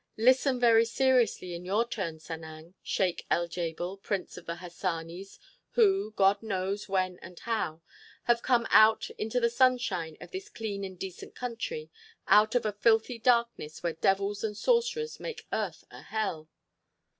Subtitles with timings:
[0.17, 5.37] "Listen very seriously in your turn, Sanang, Sheik el Djebel, Prince of the Hassanis
[5.73, 7.83] who, God knows when and how,
[8.23, 11.91] have come out into the sunshine of this clean and decent country,
[12.25, 16.49] out of a filthy darkness where devils and sorcerers make earth a hell.